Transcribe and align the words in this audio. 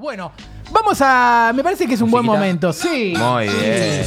Bueno, 0.00 0.32
vamos 0.72 0.98
a. 1.00 1.52
Me 1.54 1.62
parece 1.62 1.86
que 1.86 1.94
es 1.94 2.00
un 2.00 2.10
buen 2.10 2.24
Musiquita. 2.24 2.40
momento, 2.44 2.72
sí. 2.72 3.14
Muy 3.16 3.44
bien. 3.48 4.04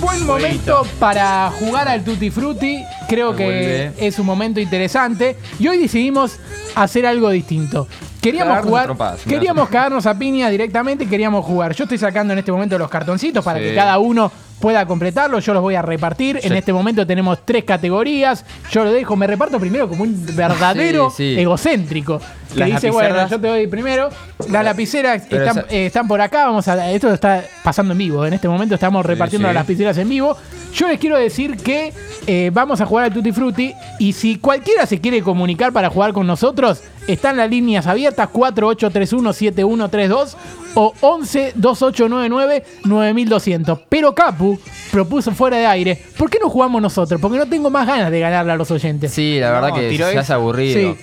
Buen 0.00 0.24
momento 0.26 0.86
para 1.00 1.50
jugar 1.58 1.88
al 1.88 2.04
Tutti 2.04 2.30
Frutti. 2.30 2.82
Creo 3.08 3.32
Me 3.32 3.36
que 3.36 3.44
vuelve. 3.44 3.92
es 4.06 4.18
un 4.18 4.26
momento 4.26 4.60
interesante. 4.60 5.36
Y 5.58 5.66
hoy 5.68 5.78
decidimos 5.78 6.36
hacer 6.74 7.04
algo 7.06 7.30
distinto. 7.30 7.88
Queríamos 8.20 8.48
Cagarnos 8.48 8.66
a 8.66 8.68
jugar, 8.68 8.84
trompadas, 8.86 9.26
me 9.26 9.32
queríamos 9.32 9.68
cagarnos 9.68 10.06
a 10.06 10.18
piña 10.18 10.48
directamente, 10.50 11.06
queríamos 11.08 11.44
jugar. 11.44 11.72
Yo 11.74 11.84
estoy 11.84 11.98
sacando 11.98 12.32
en 12.32 12.40
este 12.40 12.50
momento 12.50 12.76
los 12.76 12.88
cartoncitos 12.90 13.44
para 13.44 13.58
Sí. 13.60 13.66
que 13.66 13.74
cada 13.76 13.98
uno 13.98 14.30
pueda 14.60 14.84
completarlo. 14.86 15.38
Yo 15.38 15.54
los 15.54 15.62
voy 15.62 15.76
a 15.76 15.82
repartir. 15.82 16.36
En 16.42 16.50
Sí. 16.50 16.56
este 16.58 16.72
momento 16.72 17.06
tenemos 17.06 17.38
tres 17.44 17.62
categorías. 17.64 18.44
Yo 18.72 18.82
lo 18.84 18.90
dejo, 18.92 19.14
me 19.16 19.26
reparto 19.26 19.60
primero 19.60 19.88
como 19.88 20.02
un 20.02 20.26
verdadero 20.34 21.10
Sí, 21.10 21.34
sí. 21.34 21.40
egocéntrico. 21.40 22.20
Que 22.52 22.60
Las 22.60 22.68
dice, 22.70 22.90
bueno, 22.90 23.28
yo 23.28 23.40
te 23.40 23.46
doy 23.48 23.66
primero. 23.66 24.08
Las 24.50 24.64
lapiceras 24.64 25.22
Pero 25.28 25.44
están, 25.44 25.64
esa- 25.66 25.74
eh, 25.74 25.86
están 25.86 26.08
por 26.08 26.20
acá. 26.20 26.46
Vamos 26.46 26.66
a. 26.68 26.90
Esto 26.90 27.12
está 27.12 27.44
pasando 27.62 27.92
en 27.92 27.98
vivo. 27.98 28.24
En 28.24 28.32
este 28.32 28.48
momento 28.48 28.74
estamos 28.74 29.04
repartiendo 29.04 29.48
sí. 29.48 29.54
las 29.54 29.62
lapiceras 29.62 29.98
en 29.98 30.08
vivo. 30.08 30.36
Yo 30.74 30.88
les 30.88 30.98
quiero 30.98 31.16
decir 31.18 31.56
que 31.56 31.92
eh, 32.26 32.50
vamos 32.52 32.80
a 32.80 32.86
jugar 32.86 33.06
al 33.06 33.12
Tutti 33.12 33.32
Frutti. 33.32 33.74
Y 33.98 34.12
si 34.12 34.36
cualquiera 34.38 34.86
se 34.86 35.00
quiere 35.00 35.22
comunicar 35.22 35.72
para 35.72 35.90
jugar 35.90 36.12
con 36.12 36.26
nosotros, 36.26 36.82
están 37.06 37.36
las 37.36 37.50
líneas 37.50 37.86
abiertas 37.86 38.28
48317132 38.32 40.36
o 40.74 40.92
11 41.00 41.52
2899 41.56 42.64
9200. 42.84 43.80
Pero 43.88 44.14
Capu 44.14 44.58
propuso 44.90 45.32
fuera 45.32 45.56
de 45.56 45.66
aire. 45.66 46.02
¿Por 46.16 46.30
qué 46.30 46.38
no 46.40 46.48
jugamos 46.50 46.80
nosotros? 46.82 47.20
Porque 47.20 47.38
no 47.38 47.46
tengo 47.46 47.70
más 47.70 47.86
ganas 47.86 48.10
de 48.10 48.20
ganarle 48.20 48.52
a 48.52 48.56
los 48.56 48.70
oyentes. 48.70 49.12
Sí, 49.12 49.38
la 49.40 49.50
verdad 49.52 49.68
No, 49.70 49.74
que 49.76 49.88
tiró 49.88 50.08
esa. 50.08 50.20
hace 50.20 50.32
aburrido. 50.32 50.94
Sí. 50.94 50.98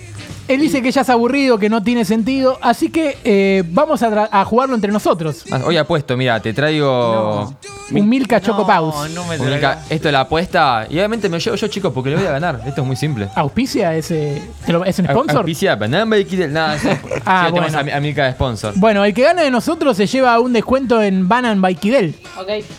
Él 0.48 0.60
dice 0.60 0.80
que 0.82 0.90
ya 0.90 1.00
es 1.00 1.10
aburrido, 1.10 1.58
que 1.58 1.68
no 1.68 1.82
tiene 1.82 2.04
sentido, 2.04 2.58
así 2.62 2.88
que 2.90 3.18
eh, 3.24 3.64
vamos 3.68 4.02
a, 4.02 4.44
jugarlo 4.44 4.74
entre 4.74 4.92
nosotros. 4.92 5.44
Ah, 5.50 5.60
Hoy 5.64 5.76
apuesto, 5.76 6.16
mira, 6.16 6.40
te 6.40 6.52
traigo. 6.52 7.54
Un 7.92 8.08
Milka 8.08 8.40
Choco 8.40 8.66
Paus. 8.66 9.10
no 9.10 9.24
me 9.26 9.38
traigas. 9.38 9.90
esto 9.90 10.08
es 10.08 10.12
la 10.12 10.20
apuesta. 10.20 10.86
Y 10.90 10.94
obviamente 10.94 11.28
me 11.28 11.38
llevo 11.38 11.56
yo, 11.56 11.68
chicos, 11.68 11.92
porque 11.92 12.10
le 12.10 12.16
voy 12.16 12.26
a 12.26 12.32
ganar. 12.32 12.60
Esto 12.66 12.80
es 12.82 12.86
muy 12.86 12.96
simple. 12.96 13.28
¿Auspicia 13.34 13.94
ese? 13.94 14.42
¿te 14.64 14.72
lo- 14.72 14.84
¿Es 14.84 14.98
un 14.98 15.06
sponsor? 15.06 15.36
Auspicia, 15.38 15.76
Banana 15.76 16.04
Nada, 16.48 16.76
Ah, 17.26 17.46
sí, 17.48 17.52
tenemos 17.54 17.72
bueno. 17.72 17.92
a, 17.92 17.96
a 17.96 18.00
Milka 18.00 18.24
de 18.26 18.32
sponsor. 18.32 18.74
Bueno, 18.76 19.04
el 19.04 19.14
que 19.14 19.22
gana 19.22 19.42
de 19.42 19.50
nosotros 19.50 19.96
se 19.96 20.06
lleva 20.06 20.38
un 20.40 20.52
descuento 20.52 21.02
en 21.02 21.28
Banan 21.28 21.60
by 21.60 21.74
Kidel. 21.76 22.14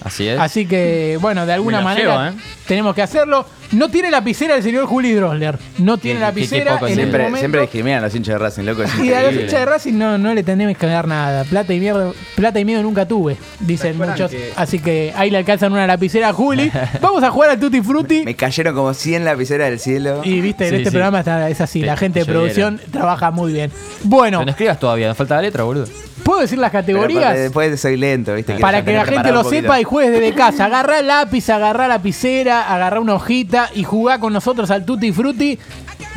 Así 0.03 0.27
es. 0.27 0.39
Así 0.39 0.65
que, 0.65 1.17
bueno, 1.21 1.45
de 1.45 1.53
alguna 1.53 1.81
manera 1.81 2.25
llevo, 2.25 2.37
¿eh? 2.37 2.41
tenemos 2.67 2.95
que 2.95 3.01
hacerlo. 3.01 3.45
No 3.71 3.89
tiene 3.89 4.09
lapicera 4.09 4.55
el 4.55 4.63
señor 4.63 4.85
Juli 4.85 5.13
Drosler. 5.13 5.59
No 5.79 5.97
tiene 5.97 6.21
lapicera 6.21 6.79
en 6.87 6.95
Siempre, 6.95 7.23
momento. 7.23 7.39
siempre 7.39 7.56
discriminan 7.61 7.99
a 7.99 8.01
los 8.07 8.15
hinchas 8.15 8.33
de 8.35 8.39
Racing, 8.39 8.63
loco. 8.63 8.83
es 8.83 8.95
Y 8.99 9.11
a 9.13 9.21
increíble. 9.21 9.45
ficha 9.45 9.59
de 9.59 9.65
Racing 9.65 9.93
no, 9.97 10.17
no 10.17 10.33
le 10.33 10.43
tenemos 10.43 10.77
que 10.77 10.85
dar 10.87 11.07
nada. 11.07 11.43
Plata 11.43 11.73
y 11.73 11.79
miedo, 11.79 12.13
plata 12.35 12.59
y 12.59 12.65
miedo 12.65 12.81
nunca 12.83 13.07
tuve, 13.07 13.37
dicen 13.59 13.77
¿Se 13.91 13.95
acuerdan 13.95 14.15
muchos. 14.15 14.31
que- 14.31 14.53
Así 14.55 14.79
que 14.79 15.13
ahí 15.15 15.29
le 15.31 15.37
alcanzan 15.37 15.71
una 15.73 15.87
lapicera 15.87 16.29
a 16.29 16.33
Juli. 16.33 16.71
Vamos 17.01 17.23
a 17.23 17.29
jugar 17.31 17.49
al 17.51 17.59
Tutti 17.59 17.81
Frutti. 17.81 18.23
Me 18.23 18.35
cayeron 18.35 18.75
como 18.75 18.93
100 18.93 19.25
lapiceras 19.25 19.69
del 19.69 19.79
cielo. 19.79 20.21
Y 20.23 20.41
viste, 20.41 20.65
en 20.65 20.69
Sí, 20.71 20.75
este 20.77 20.89
sí. 20.89 20.93
programa 20.93 21.19
está, 21.19 21.49
es 21.49 21.61
así, 21.61 21.81
Te- 21.81 21.85
la 21.87 21.97
gente 21.97 22.19
de 22.19 22.25
te 22.25 22.31
producción 22.31 22.79
trabaja 22.91 23.31
muy 23.31 23.53
bien. 23.53 23.71
Bueno, 24.03 24.39
Pero 24.39 24.45
no 24.45 24.51
escribas 24.51 24.79
todavía, 24.79 25.07
nos 25.07 25.17
falta 25.17 25.35
la 25.35 25.41
letra, 25.43 25.63
boludo. 25.63 25.87
¿puedo 26.23 26.41
decir 26.41 26.57
las 26.59 26.71
Pero 26.71 26.81
categorías? 26.81 27.37
después 27.37 27.79
soy 27.79 27.95
lento, 27.95 28.33
¿viste? 28.35 28.51
Quiero 28.53 28.61
Para 28.61 28.79
ya 28.79 28.85
que 28.85 28.91
la 28.91 29.03
tener 29.03 29.05
gente 29.05 29.13
preparado 29.29 29.33
lo 29.35 29.39
un 29.39 29.45
poquito. 29.45 29.61
sepa 29.61 29.79
y 29.79 29.83
juegues 29.85 30.11
desde 30.19 30.33
casa. 30.35 30.65
Agarrá 30.65 31.01
lápiz, 31.01 31.49
agarrá 31.49 31.87
lapicera, 31.87 32.73
agarrá 32.73 32.99
una 32.99 33.13
hojita 33.13 33.69
y 33.75 33.83
jugá 33.85 34.19
con 34.19 34.33
nosotros 34.33 34.69
al 34.69 34.83
Tutti 34.83 35.13
Frutti. 35.13 35.57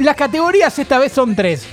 Las 0.01 0.17
categorías 0.17 0.79
esta 0.79 0.99
vez 0.99 1.13
son 1.13 1.37
tres. 1.37 1.67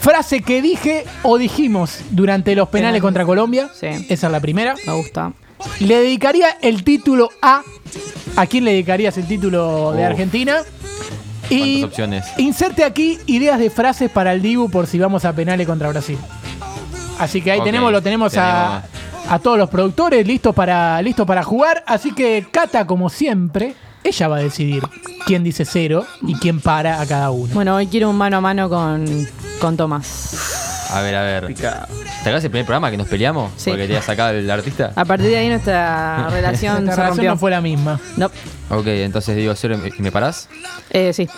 Frase 0.00 0.42
que 0.42 0.62
dije 0.62 1.04
o 1.22 1.38
dijimos 1.38 2.00
durante 2.10 2.54
los 2.54 2.68
penales 2.68 3.00
contra 3.00 3.24
Colombia. 3.24 3.68
Sí. 3.74 3.86
Esa 4.08 4.26
es 4.26 4.32
la 4.32 4.40
primera. 4.40 4.74
Me 4.86 4.92
gusta. 4.92 5.32
Le 5.80 5.96
dedicaría 6.00 6.50
el 6.62 6.84
título 6.84 7.30
a. 7.42 7.62
¿A 8.36 8.46
quién 8.46 8.64
le 8.64 8.72
dedicarías 8.72 9.16
el 9.18 9.26
título 9.26 9.92
de 9.92 10.02
Uf. 10.02 10.10
Argentina? 10.10 10.58
Y 11.50 11.80
¿Cuántas 11.80 11.90
opciones? 11.90 12.24
inserte 12.38 12.84
aquí 12.84 13.18
ideas 13.26 13.58
de 13.58 13.70
frases 13.70 14.10
para 14.10 14.32
el 14.32 14.42
Dibu 14.42 14.70
por 14.70 14.86
si 14.86 14.98
vamos 14.98 15.24
a 15.24 15.32
penales 15.32 15.66
contra 15.66 15.88
Brasil. 15.88 16.18
Así 17.18 17.42
que 17.42 17.52
ahí 17.52 17.60
tenemos, 17.62 17.92
lo 17.92 18.02
tenemos, 18.02 18.36
A, 18.36 18.82
a 19.28 19.38
todos 19.38 19.56
los 19.58 19.68
productores 19.68 20.26
listos 20.26 20.54
para, 20.54 21.00
listos 21.02 21.26
para 21.26 21.42
jugar. 21.44 21.84
Así 21.86 22.12
que 22.12 22.46
Cata, 22.50 22.86
como 22.86 23.08
siempre, 23.08 23.74
ella 24.04 24.28
va 24.28 24.36
a 24.36 24.40
decidir 24.40 24.82
quién 25.26 25.42
dice 25.42 25.64
cero 25.64 26.06
y 26.22 26.34
quién 26.34 26.60
para 26.60 27.00
a 27.00 27.06
cada 27.06 27.30
uno. 27.30 27.52
Bueno, 27.54 27.74
hoy 27.74 27.86
quiero 27.86 28.10
un 28.10 28.16
mano 28.16 28.36
a 28.36 28.40
mano 28.40 28.68
con, 28.68 29.26
con 29.60 29.76
Tomás. 29.76 30.90
A 30.90 31.00
ver, 31.00 31.14
a 31.16 31.22
ver. 31.22 31.54
¿Te 31.54 31.66
acuerdas 31.66 32.44
el 32.44 32.50
primer 32.50 32.66
programa 32.66 32.90
que 32.90 32.96
nos 32.96 33.08
peleamos? 33.08 33.50
Sí. 33.56 33.70
Porque 33.70 33.86
te 33.86 33.94
había 33.94 34.02
sacado 34.02 34.30
el 34.30 34.48
artista. 34.50 34.92
A 34.94 35.04
partir 35.04 35.28
de 35.28 35.38
ahí 35.38 35.48
nuestra 35.48 36.28
relación 36.30 36.76
se 36.86 36.90
relación 36.90 37.08
rompió. 37.08 37.30
no 37.30 37.36
fue 37.38 37.50
la 37.50 37.60
misma. 37.60 37.98
No. 38.16 38.26
Ok, 38.70 38.86
entonces 38.86 39.34
digo 39.36 39.54
cero 39.56 39.78
y 39.98 40.02
me 40.02 40.12
parás. 40.12 40.48
Eh, 40.90 41.12
sí. 41.12 41.28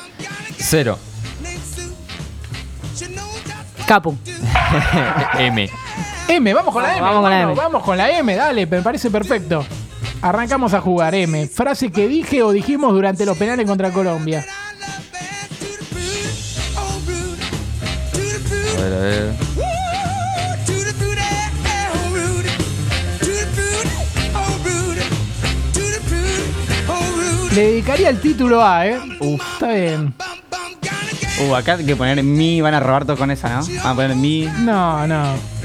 Cero. 0.59 0.99
Capu. 3.87 4.17
M. 5.39 5.71
M, 6.29 6.55
vamos 6.55 6.75
con 6.75 6.83
la 6.83 6.93
M. 6.93 7.01
Vamos 7.01 7.23
con 7.23 7.31
la 7.31 7.41
M. 7.43 7.55
Vamos 7.55 7.83
con 7.85 7.97
la 7.97 8.11
M, 8.19 8.35
dale, 8.35 8.67
me 8.67 8.83
parece 8.83 9.11
perfecto. 9.11 9.65
Arrancamos 10.27 10.75
a 10.75 10.81
jugar 10.81 11.15
M. 11.15 11.47
Frase 11.47 11.93
que 11.93 12.09
dije 12.09 12.43
o 12.43 12.51
dijimos 12.51 12.93
durante 12.93 13.25
los 13.25 13.39
penales 13.39 13.65
contra 13.65 13.93
Colombia. 13.93 14.45
A 18.77 18.83
ver, 18.83 18.93
a 18.93 18.99
ver. 18.99 19.33
Le 27.55 27.63
dedicaría 27.63 28.09
el 28.09 28.21
título 28.21 28.65
a, 28.65 28.85
¿eh? 28.85 28.99
Uf, 29.21 29.41
está 29.53 29.69
bien. 29.69 30.13
Uh, 31.49 31.55
acá 31.55 31.75
hay 31.75 31.87
que 31.87 31.95
poner 31.95 32.21
mi, 32.25 32.61
van 32.61 32.75
a 32.75 32.81
robar 32.81 33.05
todo 33.05 33.17
con 33.17 33.31
esa, 33.31 33.61
¿no? 33.61 33.65
Van 33.65 33.87
a 33.87 33.95
poner 33.95 34.17
mi. 34.17 34.49
No, 34.59 35.07
no. 35.07 35.56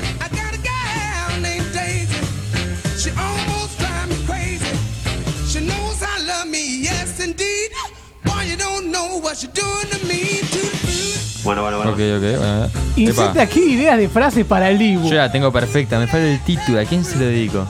Bueno, 11.44 11.64
bueno, 11.64 11.78
bueno. 11.78 11.92
Ok, 11.92 12.00
ok. 12.18 12.38
Bueno, 12.40 12.70
Inserte 12.96 13.32
Epa. 13.32 13.42
aquí 13.44 13.60
ideas 13.62 13.98
de 13.98 14.10
frases 14.10 14.46
para 14.46 14.70
el 14.70 14.78
Dibu. 14.78 15.10
Yo 15.10 15.16
la 15.16 15.32
tengo 15.32 15.52
perfecta, 15.52 15.98
me 15.98 16.08
falta 16.08 16.28
el 16.28 16.40
título. 16.44 16.80
¿A 16.80 16.86
quién 16.86 17.04
se 17.04 17.18
lo 17.18 17.26
dedico? 17.26 17.66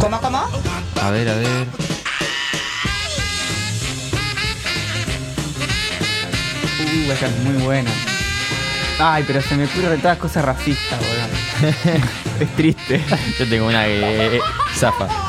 ¿Cómo, 0.00 0.20
cómo? 0.20 0.38
A 1.02 1.10
ver, 1.10 1.28
a 1.28 1.34
ver. 1.34 1.66
Uh, 6.80 7.12
esta 7.12 7.26
es 7.26 7.38
muy 7.44 7.62
buena. 7.62 7.90
Ay, 9.00 9.24
pero 9.26 9.40
se 9.40 9.54
me 9.54 9.64
ocurren 9.64 10.00
todas 10.00 10.18
cosas 10.18 10.44
racistas, 10.44 10.98
boludo. 10.98 11.98
es 12.40 12.56
triste. 12.56 13.04
Yo 13.38 13.48
tengo 13.48 13.66
una 13.66 13.84
que 13.84 14.36
eh, 14.36 14.40
zafa. 14.74 15.27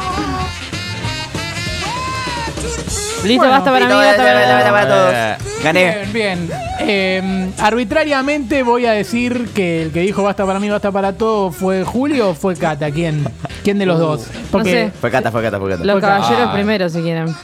Listo, 3.24 3.38
Bueno, 3.38 3.52
basta 3.52 3.72
para 3.72 3.86
mí, 3.88 3.94
basta 3.94 4.72
para, 4.72 4.88
todos. 4.88 5.64
Gané. 5.64 6.06
Bien, 6.12 6.14
bien. 6.14 6.50
Eh, 6.80 7.50
arbitrariamente 7.60 8.64
voy 8.64 8.86
a 8.86 8.92
decir 8.94 9.50
que 9.54 9.84
el 9.84 9.92
que 9.92 10.00
dijo 10.02 10.24
basta 10.24 10.46
para 10.46 10.60
mí, 10.60 10.70
basta 10.70 10.92
para 10.92 11.14
todo 11.14 11.52
fue 11.52 11.84
Julio 11.84 12.30
o 12.30 12.34
fue 12.34 12.56
Cata. 12.56 12.90
¿Quién? 12.92 13.26
¿Quién 13.64 13.78
de 13.78 13.86
los 13.86 14.00
dos? 14.00 14.28
Porque 14.52 14.72
sé. 14.72 14.92
Fue 15.02 15.12
Cata, 15.12 15.32
fue 15.32 15.42
Cata, 15.42 15.60
fue 15.60 15.70
Cata. 15.72 15.84
Los 15.84 16.00
caballeros 16.00 16.48
Ah. 16.50 16.54
primero, 16.54 16.88
si 16.90 17.02
quieren. 17.02 17.36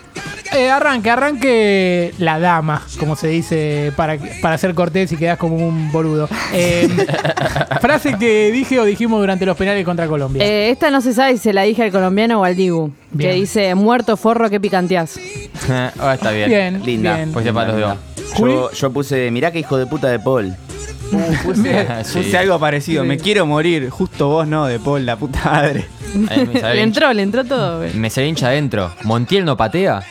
Eh, 0.55 0.71
arranque, 0.71 1.09
arranque 1.09 2.13
la 2.17 2.39
dama, 2.39 2.81
como 2.99 3.15
se 3.15 3.27
dice, 3.27 3.91
para, 3.95 4.17
para 4.41 4.57
ser 4.57 4.73
cortés 4.73 5.11
y 5.11 5.17
quedas 5.17 5.37
como 5.37 5.55
un 5.55 5.91
boludo. 5.91 6.27
Eh, 6.53 6.87
frase 7.81 8.17
que 8.17 8.51
dije 8.51 8.79
o 8.79 8.85
dijimos 8.85 9.19
durante 9.19 9.45
los 9.45 9.57
penales 9.57 9.85
contra 9.85 10.07
Colombia. 10.07 10.43
Eh, 10.43 10.69
esta 10.69 10.89
no 10.89 11.01
se 11.01 11.13
sabe 11.13 11.33
si 11.33 11.39
se 11.39 11.53
la 11.53 11.63
dije 11.63 11.83
al 11.83 11.91
colombiano 11.91 12.41
o 12.41 12.43
al 12.43 12.55
Dibu. 12.55 12.91
Bien. 13.11 13.31
Que 13.31 13.35
dice, 13.35 13.75
muerto 13.75 14.17
forro 14.17 14.49
que 14.49 14.59
picanteás. 14.59 15.19
Ah, 15.69 16.13
está 16.13 16.31
bien. 16.31 16.49
bien, 16.49 16.83
Linda. 16.85 17.15
bien. 17.15 17.31
Pues 17.31 17.45
ya 17.45 17.53
para 17.53 17.71
los 17.71 17.81
dos. 17.81 17.97
Yo, 18.39 18.71
yo 18.71 18.91
puse, 18.91 19.31
mirá 19.31 19.51
que 19.51 19.59
hijo 19.59 19.77
de 19.77 19.85
puta 19.85 20.09
de 20.09 20.19
Paul. 20.19 20.55
Puse, 21.43 21.87
Sí. 22.03 22.17
puse 22.19 22.37
algo 22.37 22.59
parecido. 22.59 23.03
Me 23.03 23.17
quiero 23.17 23.45
morir. 23.45 23.89
Justo 23.89 24.27
vos 24.27 24.47
no, 24.47 24.65
de 24.65 24.79
Paul, 24.79 25.05
la 25.05 25.15
puta 25.15 25.39
madre. 25.45 25.85
Le 26.15 26.81
entró, 26.81 27.11
le 27.13 27.21
entró 27.21 27.43
todo. 27.43 27.83
Me 27.93 28.09
sale 28.09 28.27
hincha 28.27 28.47
adentro. 28.47 28.91
¿Montiel 29.03 29.43
no 29.45 29.55
patea? 29.57 30.01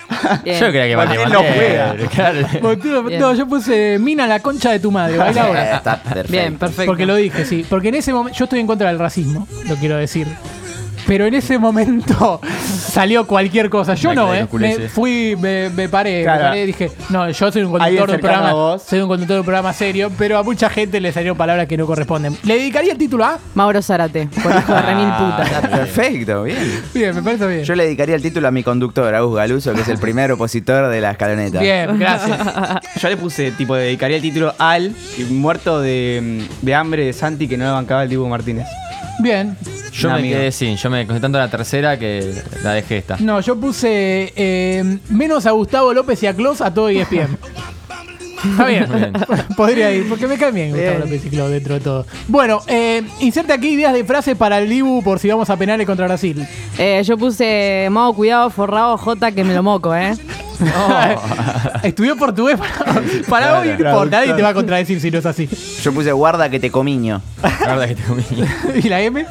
Bien. 0.45 0.61
Yo 0.61 0.69
creía 0.71 0.87
que. 0.89 0.97
Montiel 0.97 1.33
no 1.33 1.39
juega. 1.41 1.97
Claro. 2.15 3.05
Bien. 3.09 3.21
No, 3.21 3.35
yo 3.35 3.47
puse 3.47 3.99
mina 3.99 4.27
la 4.27 4.41
concha 4.41 4.71
de 4.71 4.81
tu 4.81 4.91
madre. 4.91 5.17
baila 5.17 5.43
ahora. 5.47 5.77
Está 5.77 5.97
perfecto. 6.03 6.33
Bien, 6.33 6.57
perfecto. 6.59 6.87
Porque 6.87 7.07
lo 7.07 7.17
dije, 7.17 7.45
sí. 7.45 7.65
Porque 7.69 7.89
en 7.89 7.97
ese 7.97 8.13
momento 8.13 8.39
yo 8.39 8.45
estoy 8.45 8.61
en 8.61 8.67
contra 8.67 8.89
del 8.89 8.99
racismo, 8.99 9.49
lo 9.69 9.77
quiero 9.77 9.97
decir. 9.97 10.27
Pero 11.07 11.27
en 11.27 11.35
ese 11.35 11.59
momento 11.59 12.41
salió 12.67 13.27
cualquier 13.27 13.71
cosa. 13.71 13.95
Yo 13.95 14.15
no, 14.15 14.35
¿eh? 14.35 14.47
Me 14.53 14.89
fui, 14.89 15.37
me, 15.41 15.71
me 15.71 15.89
paré, 15.89 16.23
Claro. 16.23 16.43
me 16.43 16.49
paré 16.49 16.63
y 16.63 16.67
dije, 16.67 16.91
no, 17.11 17.29
yo 17.31 17.53
soy 17.53 17.63
un 17.63 17.73
conductor 17.73 18.09
de 18.09 18.15
un 18.15 18.21
programa, 18.21 18.79
soy 18.79 19.01
un 19.01 19.09
conductor 19.09 19.35
de 19.37 19.41
un 19.41 19.45
programa 19.47 19.73
serio, 19.73 20.11
pero 20.17 20.39
a 20.39 20.43
mucha 20.43 20.69
gente 20.71 21.01
le 21.01 21.13
salieron 21.13 21.37
palabras 21.37 21.67
que 21.67 21.77
no 21.77 21.87
corresponden. 21.87 22.37
¿Le 22.45 22.55
dedicaría 22.59 22.93
el 22.93 22.99
título 22.99 23.25
a? 23.25 23.39
Mauro 23.55 23.83
Zárate, 23.83 24.29
por 24.43 24.53
hijo 24.55 24.73
de 24.75 24.83
remil 24.83 25.09
puta. 25.09 25.69
Perfecto, 25.71 26.43
bien. 26.45 26.83
Bien, 26.95 27.15
me 27.15 27.23
parece 27.23 27.47
bien. 27.47 27.65
Yo 27.65 27.75
le 27.75 27.85
dedicaría 27.85 28.15
el 28.15 28.23
título 28.23 28.49
a 28.49 28.51
mi 28.51 28.63
conductor, 28.63 29.15
Agus 29.15 29.37
Galuso, 29.37 29.73
que 29.75 29.81
es 29.83 29.89
el 29.89 29.99
primer 29.99 30.33
opositor 30.33 30.89
de 30.89 31.01
la 31.01 31.13
escaloneta. 31.13 31.61
Bien, 31.61 31.99
gracias. 31.99 32.39
Yo 33.01 33.09
le 33.09 33.17
puse, 33.17 33.51
tipo, 33.53 33.75
dedicaría 33.75 34.17
el 34.17 34.23
título 34.23 34.55
al 34.59 34.93
muerto 35.31 35.81
de, 35.81 36.47
de 36.63 36.75
hambre 36.75 37.05
de 37.05 37.13
Santi 37.13 37.49
que 37.49 37.57
no 37.57 37.65
le 37.65 37.71
bancaba 37.73 38.03
el 38.05 38.09
Dibu 38.09 38.27
Martínez. 38.29 38.67
Bien. 39.21 39.57
Yo 39.95 40.11
me 40.11 40.23
quedé 40.23 40.53
sin, 40.53 40.77
yo 40.77 40.91
me 40.91 41.07
concentré 41.07 41.21
tanto 41.21 41.39
la 41.39 41.49
tercera 41.49 41.99
que 41.99 42.35
la 42.63 42.73
dejé 42.73 42.99
esta. 42.99 43.17
No, 43.21 43.41
yo 43.41 43.57
puse 43.57 44.33
eh, 44.35 44.99
menos 45.09 45.47
a 45.47 45.53
Gustavo 45.53 45.93
López 45.95 46.23
y 46.23 46.27
a 46.27 46.35
Klaus 46.35 46.61
a 46.61 46.73
todo 46.75 46.89
ESPN. 46.89 47.39
Está 48.51 48.67
bien. 48.67 48.91
Muy 48.91 48.99
bien. 48.99 49.13
Podría 49.57 49.93
ir, 49.93 50.09
porque 50.09 50.27
me 50.27 50.37
cae 50.37 50.53
bien 50.53 50.73
Gustavo. 50.73 50.99
López 50.99 51.25
y 51.25 51.31
Klaus 51.31 51.51
dentro 51.51 51.75
de 51.75 51.81
todo. 51.81 52.07
Bueno, 52.29 52.61
eh, 52.67 53.03
inserte 53.21 53.53
aquí 53.53 53.69
ideas 53.69 53.93
de 53.93 54.05
frases 54.05 54.37
para 54.37 54.59
el 54.59 54.69
Dibu 54.69 55.03
por 55.03 55.19
si 55.19 55.29
vamos 55.29 55.49
a 55.49 55.57
penales 55.57 55.87
contra 55.87 56.07
Brasil. 56.07 56.45
Eh, 56.77 57.03
yo 57.05 57.17
puse, 57.17 57.89
Mau, 57.91 58.15
cuidado, 58.15 58.51
forrado, 58.51 58.99
J, 58.99 59.33
que 59.33 59.45
me 59.45 59.55
lo 59.55 59.63
moco, 59.63 59.95
¿eh? 59.95 60.15
Estudió 61.83 62.17
portugués 62.17 62.59
para, 62.59 63.03
para 63.29 63.59
hoy, 63.59 63.69
no 63.69 63.75
importa, 63.75 64.21
nadie 64.21 64.35
te 64.35 64.43
va 64.43 64.49
a 64.51 64.55
contradecir 64.55 65.01
si 65.01 65.11
no 65.11 65.19
es 65.19 65.27
así. 65.27 65.49
Yo 65.83 65.93
puse 65.93 66.13
guarda 66.13 66.49
que 66.49 66.59
te 66.61 66.71
comiño. 66.71 67.21
Verdad 67.61 67.89
que 67.89 67.95
te 67.97 68.03
comí. 68.03 68.25
¿Y 68.83 68.89
la 68.89 69.01
M? 69.01 69.27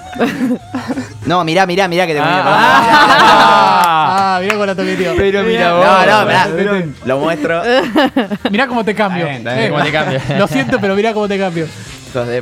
No, 1.26 1.44
mirá, 1.44 1.66
mirá, 1.66 1.88
mirá 1.88 2.06
que 2.08 2.14
te 2.14 2.20
comiño. 2.20 2.42
Ah, 2.46 4.40
mirá 4.42 4.56
con 4.56 4.68
la 4.68 4.76
toqueteo. 4.76 5.14
Pero 5.16 5.44
mira 5.44 5.70
No, 5.70 5.78
vos. 5.78 5.86
no, 6.08 6.26
mirá. 6.26 6.86
Lo 7.06 7.20
muestro. 7.20 7.62
Mirá 8.50 8.68
cómo 8.68 8.84
te 8.84 8.94
cambio. 8.96 9.28
Está 9.28 9.30
bien, 9.30 9.38
está 9.48 9.54
bien. 9.56 9.66
Eh, 9.66 9.70
Cómo 9.70 9.84
te 9.84 9.92
cambio. 9.92 10.22
Lo 10.38 10.48
siento, 10.48 10.80
pero 10.80 10.96
mirá 10.96 11.14
cómo 11.14 11.28
te 11.28 11.38
cambio. 11.40 11.68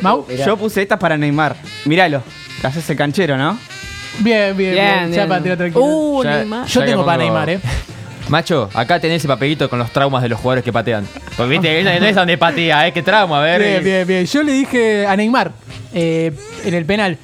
Mau, 0.01 0.25
mirá. 0.28 0.45
Yo 0.45 0.57
puse 0.57 0.81
estas 0.81 1.00
para 1.00 1.18
Neymar. 1.18 1.56
Míralo. 1.86 2.22
Te 2.62 2.68
haces 2.68 2.89
el 2.89 2.98
canchero, 2.98 3.38
¿no? 3.38 3.57
Bien, 4.19 4.56
bien, 4.57 4.74
bien. 4.74 4.74
Bien, 4.74 5.00
Ya 5.12 5.16
bien. 5.18 5.28
para 5.30 5.42
tirar 5.42 5.57
tranquilo. 5.57 5.83
Uh, 5.86 6.24
Ya- 6.24 6.38
Neymar. 6.38 6.66
Yo 6.68 6.83
tengo 6.86 7.06
para 7.06 7.18
Neymar, 7.19 7.50
¿eh? 7.50 7.60
Macho, 8.31 8.69
acá 8.74 8.98
tenés 8.98 9.18
ese 9.18 9.28
papelito 9.28 9.69
con 9.69 9.78
los 9.78 9.92
traumas 9.92 10.24
de 10.24 10.30
los 10.30 10.39
jugadores 10.39 10.63
que 10.63 10.72
patean. 10.72 11.06
Porque 11.36 11.50
viste, 11.50 11.83
no 11.83 11.89
es 12.06 12.16
donde 12.16 12.38
patea, 12.38 12.88
¿eh? 12.88 12.94
Qué 12.94 13.04
trauma, 13.04 13.39
a 13.39 13.44
ver. 13.44 13.62
Bien, 13.62 13.83
bien, 13.83 14.07
bien. 14.07 14.25
Yo 14.25 14.42
le 14.42 14.54
dije 14.54 15.06
a 15.06 15.18
Neymar 15.18 15.51
eh, 15.94 16.31
en 16.63 16.74
el 16.74 16.86
penal. 16.86 17.18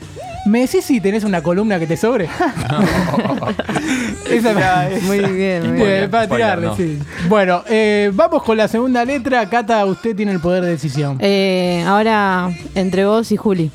¿Me 0.48 0.60
decís 0.62 0.84
si 0.84 1.00
tenés 1.00 1.24
una 1.24 1.42
columna 1.42 1.80
que 1.80 1.88
te 1.88 1.96
sobre? 1.96 2.26
Esa 4.30 4.90
Muy 5.04 5.20
bien, 5.20 5.64
muy 5.64 5.72
Bien, 5.72 5.76
bien. 5.78 6.12
para 6.12 6.26
Spoiler, 6.26 6.28
tirarle, 6.28 6.68
no. 6.68 6.76
sí. 6.76 7.00
Bueno, 7.30 7.64
eh, 7.70 8.12
vamos 8.14 8.44
con 8.44 8.58
la 8.58 8.68
segunda 8.68 9.06
letra. 9.06 9.48
Cata, 9.50 9.86
usted 9.86 10.14
tiene 10.14 10.34
el 10.34 10.42
poder 10.42 10.66
de 10.66 10.72
decisión. 10.72 11.18
Eh, 11.22 11.86
ahora, 11.88 12.50
entre 12.76 13.06
vos 13.06 13.32
y 13.32 13.38
Juli. 13.38 13.72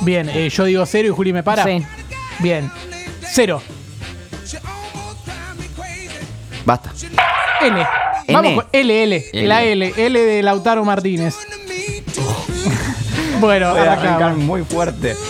Bien, 0.00 0.30
eh, 0.30 0.48
yo 0.48 0.64
digo 0.64 0.86
cero 0.86 1.08
y 1.08 1.10
Juli 1.10 1.34
me 1.34 1.42
para. 1.42 1.64
Sí. 1.64 1.82
Bien. 2.38 2.70
Cero. 3.20 3.60
Basta. 6.68 6.92
N. 7.62 7.86
Vamos 8.28 8.50
N. 8.50 8.56
con 8.56 8.66
L, 8.72 9.02
L. 9.02 9.24
L. 9.32 9.48
La 9.48 9.62
L. 9.62 9.94
L 9.96 10.20
de 10.20 10.42
Lautaro 10.42 10.84
Martínez. 10.84 11.34
bueno, 13.40 13.70
Voy 13.70 13.80
a 13.80 13.92
arrancar 13.94 14.34
muy 14.34 14.62
fuerte. 14.64 15.14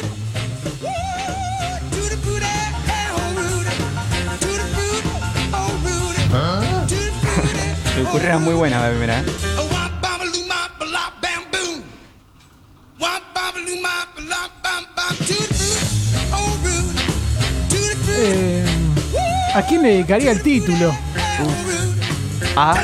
Se 7.94 8.00
una 8.00 8.38
muy 8.38 8.54
buena 8.54 8.80
la 8.80 8.88
primera. 8.90 9.20
¿eh? 9.20 9.24
Eh, 18.20 18.66
¿A 19.54 19.62
quién 19.62 19.82
le 19.82 19.90
dedicaría 19.90 20.32
el 20.32 20.42
título? 20.42 20.92
Ah, 22.56 22.74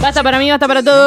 Basta 0.00 0.22
para 0.24 0.38
mí, 0.38 0.50
basta 0.50 0.66
para 0.66 0.82
todo. 0.82 1.02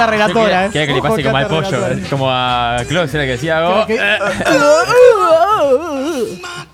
Cata 0.00 0.10
relatora, 0.10 0.70
que 0.70 0.86
le 0.86 1.02
pase 1.02 1.22
como 1.22 1.36
al 1.36 1.46
pollo, 1.46 1.78
como 2.08 2.30
a 2.30 2.78
Klaus, 2.88 3.12
era 3.12 3.24
que 3.24 3.32
decía 3.32 3.68
oh, 3.68 3.84
eh, 3.86 4.18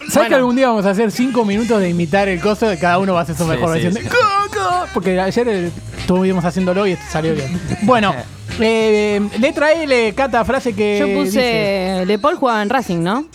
¿Sabes 0.08 0.28
que 0.28 0.34
algún 0.36 0.54
día 0.54 0.68
vamos 0.68 0.86
a 0.86 0.90
hacer 0.90 1.10
cinco 1.10 1.44
minutos 1.44 1.80
de 1.80 1.88
imitar 1.88 2.28
el 2.28 2.40
coso? 2.40 2.68
de 2.68 2.78
Cada 2.78 2.98
uno 2.98 3.14
va 3.14 3.20
a 3.20 3.22
hacer 3.24 3.36
su 3.36 3.44
mejor 3.44 3.76
sí, 3.76 3.82
versión 3.82 3.94
de. 4.04 4.10
Porque 4.94 5.20
ayer 5.20 5.48
eh, 5.48 5.70
estuvimos 5.98 6.44
haciéndolo 6.44 6.86
y 6.86 6.96
salió 7.10 7.34
bien. 7.34 7.60
Bueno, 7.82 8.14
eh, 8.60 9.20
letra 9.40 9.72
L, 9.72 10.14
Cata, 10.14 10.44
frase 10.44 10.72
que. 10.72 10.98
Yo 11.00 11.06
dice- 11.06 11.96
puse. 11.96 12.06
Le 12.06 12.18
Paul 12.20 12.36
jugaba 12.36 12.62
en 12.62 12.70
Racing, 12.70 13.02
¿no? 13.02 13.26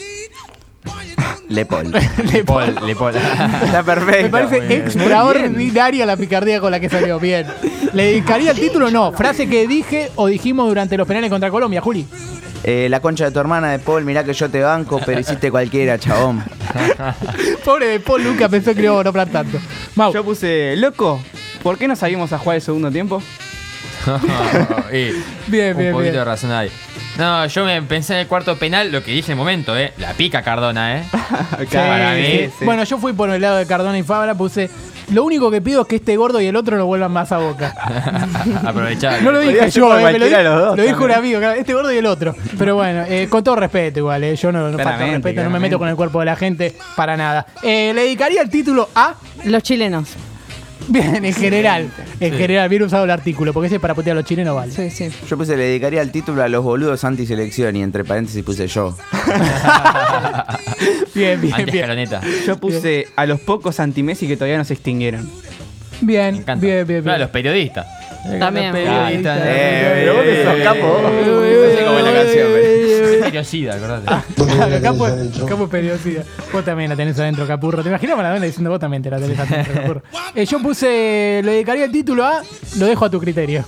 Lepol. 1.50 1.92
Le 2.32 2.44
Paul, 2.44 2.76
Le 2.86 2.96
Paul. 2.96 3.16
Está 3.16 3.84
perfecto. 3.84 4.24
Me 4.24 4.30
parece 4.30 4.76
extraordinaria 4.78 6.06
la 6.06 6.18
picardía 6.18 6.60
con 6.60 6.72
la 6.72 6.80
que 6.80 6.90
salió. 6.90 7.20
Bien. 7.20 7.46
¿Le 7.94 8.06
dedicaría 8.06 8.52
el 8.52 8.60
título? 8.60 8.90
No. 8.90 9.12
Frase 9.12 9.48
que 9.48 9.68
dije 9.68 10.10
o 10.16 10.28
dijimos 10.28 10.68
durante 10.68 10.98
los 10.98 11.08
penales 11.08 11.30
contra 11.30 11.50
Colombia, 11.52 11.82
Juli. 11.82 12.08
Eh, 12.64 12.88
la 12.90 13.00
concha 13.00 13.26
de 13.26 13.32
tu 13.32 13.40
hermana 13.40 13.72
de 13.72 13.80
Paul, 13.80 14.06
mirá 14.06 14.24
que 14.24 14.34
yo 14.34 14.50
te 14.50 14.62
banco, 14.62 15.00
pero 15.04 15.20
hiciste 15.20 15.50
cualquiera, 15.50 15.98
chabón. 15.98 16.44
Pobre 17.66 17.88
de 17.88 18.00
Paul 18.00 18.24
Luca 18.24 18.48
pensó 18.50 18.76
que 18.76 18.82
le 18.82 18.88
iba 18.88 19.00
a 19.00 19.04
nombrar 19.04 19.30
tanto. 19.30 19.58
Mau. 19.96 20.14
yo 20.14 20.24
puse, 20.24 20.76
loco, 20.78 21.20
¿por 21.64 21.80
qué 21.80 21.88
no 21.88 21.96
salimos 21.96 22.32
a 22.34 22.38
jugar 22.38 22.58
el 22.58 22.62
segundo 22.62 22.92
tiempo? 22.92 23.22
Y 24.92 25.12
Bien, 25.48 25.72
un 25.74 25.78
bien, 25.78 25.92
poquito 25.94 26.00
bien. 26.02 26.14
de 26.14 26.24
razón 26.26 26.52
ahí. 26.52 26.70
No, 27.18 27.46
yo 27.46 27.66
me 27.66 27.82
pensé 27.84 28.14
en 28.14 28.20
el 28.22 28.28
cuarto 28.28 28.58
penal, 28.58 28.92
lo 28.92 29.04
que 29.04 29.12
dije 29.12 29.32
en 29.32 29.38
el 29.38 29.38
momento, 29.38 29.78
¿eh? 29.78 29.94
La 29.98 30.14
pica 30.14 30.42
Cardona, 30.42 30.98
¿eh? 31.00 31.04
Sí, 31.60 31.66
Para 31.78 32.14
mí, 32.14 32.24
sí. 32.26 32.50
sí. 32.60 32.66
Bueno, 32.66 32.84
yo 32.84 32.98
fui 32.98 33.14
por 33.14 33.30
el 33.30 33.42
lado 33.42 33.58
de 33.58 33.66
Cardona 33.66 33.98
y 33.98 34.04
Fabra, 34.04 34.36
puse. 34.36 34.70
Lo 35.12 35.26
único 35.26 35.52
que 35.52 35.62
pido 35.62 35.82
es 35.82 35.88
que 35.88 35.98
este 35.98 36.16
gordo 36.16 36.40
y 36.40 36.46
el 36.48 36.56
otro 36.56 36.78
no 36.78 36.86
vuelvan 36.86 37.12
más 37.12 37.32
a 37.34 37.38
boca. 37.40 37.74
Aprovechá. 38.66 39.20
No 39.20 39.32
lo 39.34 39.42
dije 39.42 39.70
yo, 39.70 39.88
eh, 39.88 39.90
me 39.90 39.96
lo, 39.96 40.02
cualquiera 40.20 40.26
di- 40.28 40.34
de 40.36 40.44
los 40.50 40.62
dos 40.62 40.78
lo 40.78 40.84
dijo 40.84 41.04
un 41.04 41.12
amigo, 41.12 41.40
claro, 41.40 41.60
este 41.60 41.74
gordo 41.74 41.92
y 41.92 41.98
el 41.98 42.06
otro. 42.06 42.34
Pero 42.58 42.76
bueno, 42.76 43.04
eh, 43.08 43.28
con 43.30 43.44
todo 43.44 43.58
respeto 43.58 44.00
igual, 44.00 44.24
eh, 44.24 44.36
yo 44.38 44.52
no, 44.54 44.60
no 44.60 44.78
falto 44.78 44.84
Claramente, 44.84 45.28
respeto, 45.28 45.44
no 45.44 45.50
me 45.50 45.60
meto 45.60 45.78
con 45.78 45.90
el 45.90 45.96
cuerpo 45.98 46.20
de 46.20 46.26
la 46.28 46.36
gente 46.38 46.76
para 46.96 47.18
nada. 47.18 47.46
Eh, 47.62 47.92
le 47.94 48.04
dedicaría 48.04 48.42
el 48.42 48.50
título 48.50 48.88
a... 48.96 49.16
Los 49.44 49.64
chilenos. 49.64 50.10
Bien, 50.88 51.24
en 51.24 51.34
general, 51.34 51.90
en 52.20 52.34
general, 52.34 52.68
bien 52.68 52.84
usado 52.84 53.04
el 53.06 53.12
artículo, 53.12 53.54
porque 53.54 53.68
ese 53.68 53.80
para 53.80 53.94
putear 53.96 54.16
a 54.18 54.20
los 54.22 54.28
chilenos 54.28 54.56
vale. 54.56 54.72
Sí, 54.72 54.90
sí. 54.90 55.10
Yo 55.30 55.38
puse, 55.38 55.56
le 55.56 55.64
dedicaría 55.64 56.02
el 56.02 56.12
título 56.12 56.44
a 56.44 56.50
los 56.50 56.64
boludos 56.64 57.04
antiselección 57.04 57.76
y 57.76 57.84
entre 57.84 58.04
paréntesis 58.04 58.44
puse 58.44 58.68
yo. 58.68 58.98
Bien, 61.14 61.40
bien, 61.42 61.54
Antes 61.54 61.74
bien. 61.74 62.10
Yo 62.46 62.58
puse 62.58 63.08
a 63.16 63.26
los 63.26 63.40
pocos 63.42 63.80
anti-Messi 63.80 64.28
que 64.28 64.36
todavía 64.36 64.58
no 64.58 64.64
se 64.66 64.74
extinguieron. 64.74 65.30
Bien, 66.02 66.36
encanta. 66.36 66.56
bien, 66.66 66.88
bien, 66.88 67.04
Claro, 67.04 67.18
bien. 67.18 67.22
los 67.22 67.30
periodistas. 67.30 67.86
También. 68.40 68.68
Los 68.68 68.76
periodistas. 68.76 69.40
Eh, 69.44 69.92
pero 69.96 70.14
vos 70.16 70.24
que 70.24 70.44
sos 70.44 70.56
capo. 70.64 71.02
No 71.04 71.10
sé 71.78 71.84
cómo 71.86 71.98
es 72.00 72.04
la 72.06 72.14
canción, 72.14 72.48
pero- 72.54 72.91
Periodista, 73.24 73.76
acordate. 73.76 74.06
Claro, 74.36 74.82
Capo, 74.82 75.06
Capo. 75.48 75.70
Vos 76.54 76.66
también 76.66 76.90
la 76.90 76.96
tenés 76.96 77.18
adentro, 77.20 77.48
Capurro. 77.48 77.84
¿Te 77.84 77.90
imaginas 77.90 78.18
Maradona 78.18 78.46
diciendo 78.46 78.70
vos 78.70 78.80
también 78.80 79.04
te 79.04 79.10
la 79.10 79.20
tenés 79.20 79.40
adentro, 79.40 79.74
Capurro? 79.74 80.04
Eh, 80.36 80.46
yo 80.46 80.60
puse, 80.62 81.42
le 81.44 81.52
dedicaría 81.52 81.86
el 81.86 81.92
título 81.92 82.26
a, 82.26 82.42
lo 82.78 82.86
dejo 82.86 83.06
a 83.06 83.10
tu 83.10 83.20
criterio. 83.20 83.66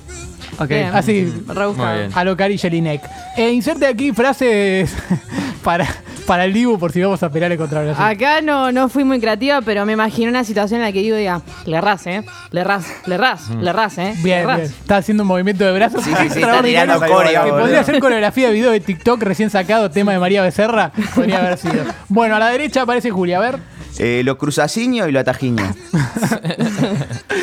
Ok. 0.60 0.70
Bien. 0.70 0.92
Así, 0.94 1.34
Rebuscado. 1.48 2.10
A 2.14 2.24
lo 2.24 2.38
Cari 2.38 2.58
Jelinek. 2.58 3.02
Eh, 3.38 3.52
inserte 3.52 3.86
aquí 3.86 4.12
frases 4.12 4.94
para, 5.64 5.88
para 6.26 6.46
el 6.46 6.54
Dibu 6.54 6.78
por 6.80 6.92
si 6.92 7.02
vamos 7.02 7.22
a 7.24 7.30
pelear 7.30 7.56
contra 7.58 7.82
Brasil. 7.84 8.04
Acá 8.04 8.42
no, 8.42 8.72
no 8.72 8.90
fui 8.90 9.04
muy 9.04 9.20
creativa, 9.20 9.62
pero 9.62 9.86
me 9.86 9.94
imagino 9.94 10.30
una 10.30 10.44
situación 10.44 10.82
en 10.82 10.88
la 10.88 10.92
que 10.92 11.00
digo, 11.00 11.16
diga, 11.18 11.42
le 11.66 11.82
ras, 11.82 12.08
¿eh? 12.08 12.24
Le 12.52 12.64
ras, 12.64 12.86
le 13.08 13.18
ras, 13.18 13.50
le 13.50 13.74
ras, 13.74 13.98
¿eh? 13.98 14.14
Bien, 14.24 14.40
le 14.40 14.46
ras. 14.46 14.58
bien. 14.60 14.72
Está 14.82 14.98
haciendo 14.98 15.24
un 15.24 15.28
movimiento 15.28 15.64
de 15.66 15.72
brazos 15.74 16.04
Sí, 16.04 16.12
sí, 16.18 16.30
sí, 16.30 16.40
está 16.40 16.62
tirando 16.62 17.00
coreo, 17.00 17.44
Que 17.46 17.52
podría 17.52 17.84
ser 17.84 18.00
coreografía 18.00 18.48
de 18.48 18.54
video 18.54 18.72
de 18.72 18.80
TikTok 18.80 19.22
recién 19.24 19.50
sacado, 19.50 19.90
tema 19.92 20.12
de 20.14 20.20
María 20.20 20.42
Becerra. 20.42 20.92
Podría 21.16 21.40
haber 21.40 21.58
sido. 21.58 21.84
Bueno, 22.10 22.36
a 22.36 22.40
la 22.40 22.50
derecha 22.50 22.84
aparece 22.84 23.10
Julia, 23.10 23.38
a 23.38 23.42
ver. 23.42 23.60
Eh, 24.00 24.22
lo 24.24 24.38
cruzaciño 24.38 25.08
y 25.08 25.12
lo 25.12 25.20
atajiño. 25.20 25.64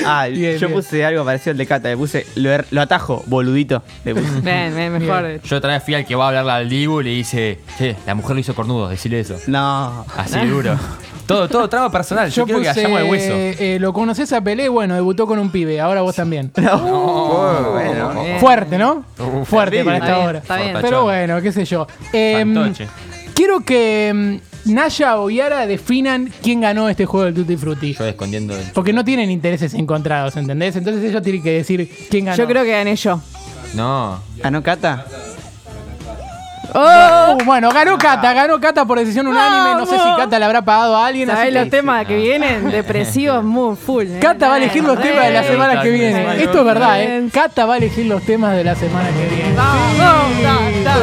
Ah, 0.07 0.27
Bien, 0.29 0.57
yo 0.59 0.69
bien. 0.69 0.81
puse 0.81 1.05
algo 1.05 1.25
parecido 1.25 1.53
al 1.53 1.59
de 1.59 1.67
Cata. 1.67 1.89
Le 1.89 1.97
puse 1.97 2.27
lo, 2.35 2.51
lo 2.71 2.81
atajo, 2.81 3.23
boludito. 3.27 3.83
Le 4.05 4.15
puse. 4.15 4.41
Ven, 4.41 4.75
ven, 4.75 4.93
mejor. 4.93 5.41
Yo 5.43 5.57
otra 5.59 5.75
vez 5.75 5.83
fui 5.85 5.95
al 5.95 6.07
que 6.07 6.15
va 6.15 6.25
a 6.25 6.29
hablarle 6.29 6.53
al 6.53 6.69
Dibu 6.69 7.01
y 7.01 7.05
le 7.05 7.11
dice, 7.11 7.61
che, 7.79 7.97
la 8.07 8.15
mujer 8.15 8.35
lo 8.35 8.41
hizo 8.41 8.55
cornudo, 8.55 8.70
decirle 8.89 9.21
eso. 9.21 9.37
No. 9.47 10.05
Así 10.17 10.39
duro. 10.47 10.77
todo, 11.27 11.49
todo 11.49 11.69
trama 11.69 11.91
personal. 11.91 12.31
Yo, 12.31 12.45
quiero 12.45 12.61
que 12.61 12.69
puse, 12.69 12.83
vayamos 12.83 13.01
al 13.01 13.11
hueso. 13.11 13.33
eh, 13.35 13.79
lo 13.81 13.93
conoces 13.93 14.33
a 14.33 14.41
Pelé, 14.41 14.69
bueno, 14.69 14.95
debutó 14.95 15.27
con 15.27 15.39
un 15.39 15.51
pibe, 15.51 15.81
ahora 15.81 16.03
vos 16.03 16.17
también. 16.17 16.51
Oh, 16.73 17.71
bueno. 17.73 18.23
Bien. 18.23 18.41
Fuerte, 18.41 18.79
¿no? 18.79 19.05
Fuerte 19.45 19.85
para 19.85 19.97
Está 19.99 20.07
esta 20.07 20.17
bien, 20.17 20.29
hora. 20.29 20.39
está 20.39 20.57
bien. 20.57 20.77
Pero 20.81 21.03
bueno, 21.05 21.41
qué 21.41 21.53
sé 21.53 21.65
yo. 21.65 21.87
Em, 22.13 22.55
Fantoche. 22.55 22.89
quiero 23.35 23.61
que 23.61 24.09
em, 24.09 24.41
Naya 24.67 25.19
o 25.21 25.31
Yara 25.31 25.67
definan 25.67 26.31
quién 26.43 26.61
ganó 26.61 26.89
este 26.89 27.07
juego 27.07 27.27
del 27.27 27.35
Tutti 27.35 27.57
Frutti. 27.57 27.95
Yo 27.95 28.05
escondiendo 28.07 28.57
el... 28.57 28.63
Porque 28.75 28.93
no 28.93 29.05
tienen 29.05 29.31
intereses 29.31 29.73
encontrados, 29.75 30.37
¿entendés? 30.37 30.77
Entonces 30.77 31.03
ellos 31.05 31.23
tienen 31.23 31.43
que 31.43 31.53
decir 31.53 31.91
quién 32.11 32.27
ganó. 32.27 32.37
Yo 32.37 32.47
creo 32.47 32.63
que 32.65 32.71
gané 32.73 32.95
yo. 32.97 33.21
No. 33.75 34.21
¿Ganó 34.39 34.63
Cata? 34.63 35.07
¡Oh! 36.75 37.35
Uh, 37.35 37.45
bueno, 37.45 37.71
ganó 37.71 37.99
Cata, 37.99 38.33
ganó 38.33 38.61
Cata 38.61 38.85
por 38.85 38.99
decisión 38.99 39.27
unánime. 39.27 39.75
No 39.75 39.87
sé 39.87 39.93
si 39.93 39.99
Vamos. 39.99 40.19
Cata 40.19 40.39
le 40.39 40.45
habrá 40.45 40.63
pagado 40.63 40.97
a 40.97 41.07
alguien. 41.07 41.29
¿Sabés 41.29 41.53
los 41.53 41.71
temas 41.71 42.07
que 42.07 42.17
vienen? 42.17 42.71
Depresivos, 42.71 43.43
muy 43.45 43.77
full. 43.77 44.07
¿eh? 44.07 44.19
Cata 44.21 44.49
va 44.49 44.55
a 44.55 44.57
elegir 44.59 44.85
los 44.85 45.01
temas 45.01 45.25
de 45.25 45.33
la 45.33 45.45
semana 45.45 45.83
que 45.83 45.91
viene. 45.91 46.43
Esto 46.43 46.59
es 46.61 46.65
verdad, 46.65 47.03
¿eh? 47.03 47.29
Cata 47.33 47.67
va 47.67 47.75
a 47.75 47.77
elegir 47.79 48.07
los 48.07 48.23
temas 48.23 48.55
de 48.55 48.65
la 48.65 48.75
semana 48.75 49.09
que 49.09 49.35
viene. 49.35 49.55
Vamos, 49.55 49.97
Cata. 50.85 51.01